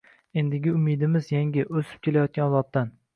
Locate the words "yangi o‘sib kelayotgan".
1.35-2.47